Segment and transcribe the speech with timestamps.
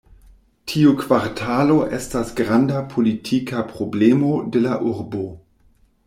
[0.69, 5.21] Tiu kvartalo estas granda politika problemo de la urbo.